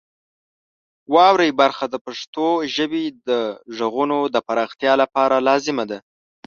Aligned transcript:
واورئ 1.13 1.51
برخه 1.61 1.85
د 1.89 1.95
پښتو 2.05 2.47
ژبې 2.75 3.03
د 3.27 3.29
غږونو 3.77 4.19
د 4.35 4.37
پراختیا 4.47 4.93
لپاره 5.01 5.35
لازمه 5.47 5.83
ده. 5.91 5.99